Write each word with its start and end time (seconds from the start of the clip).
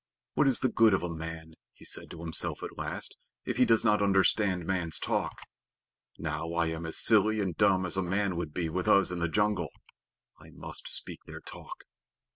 "What 0.33 0.47
is 0.47 0.61
the 0.61 0.67
good 0.69 0.95
of 0.95 1.03
a 1.03 1.15
man," 1.15 1.53
he 1.75 1.85
said 1.85 2.09
to 2.09 2.21
himself 2.21 2.63
at 2.63 2.75
last, 2.75 3.15
"if 3.45 3.57
he 3.57 3.65
does 3.65 3.85
not 3.85 4.01
understand 4.01 4.65
man's 4.65 4.97
talk? 4.97 5.37
Now 6.17 6.53
I 6.53 6.69
am 6.69 6.87
as 6.87 6.97
silly 6.97 7.39
and 7.39 7.55
dumb 7.55 7.85
as 7.85 7.97
a 7.97 8.01
man 8.01 8.35
would 8.35 8.51
be 8.51 8.67
with 8.67 8.87
us 8.87 9.11
in 9.11 9.19
the 9.19 9.29
jungle. 9.29 9.69
I 10.39 10.49
must 10.53 10.87
speak 10.87 11.19
their 11.27 11.41
talk." 11.41 11.83